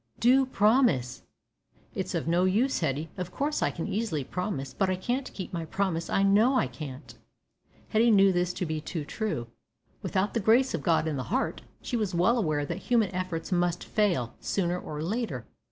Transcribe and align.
Do 0.19 0.47
promise." 0.47 1.21
"It's 1.93 2.15
of 2.15 2.27
no 2.27 2.45
use, 2.45 2.79
Hetty. 2.79 3.11
Of 3.17 3.31
course 3.31 3.61
I 3.61 3.69
can 3.69 3.85
easily 3.87 4.23
promise, 4.23 4.73
but 4.73 4.89
I 4.89 4.95
can't 4.95 5.31
keep 5.35 5.53
my 5.53 5.63
promise. 5.63 6.09
I 6.09 6.23
know 6.23 6.55
I 6.55 6.65
can't." 6.65 7.13
Hetty 7.89 8.09
knew 8.09 8.31
this 8.33 8.51
to 8.53 8.65
be 8.65 8.81
too 8.81 9.05
true. 9.05 9.45
Without 10.01 10.33
the 10.33 10.39
grace 10.39 10.73
of 10.73 10.81
God 10.81 11.07
in 11.07 11.17
the 11.17 11.25
heart, 11.29 11.61
she 11.83 11.97
was 11.97 12.15
well 12.15 12.39
aware 12.39 12.65
that 12.65 12.77
human 12.79 13.13
efforts 13.13 13.51
must 13.51 13.83
fail, 13.83 14.33
sooner 14.39 14.79
or 14.79 15.03
later. 15.03 15.45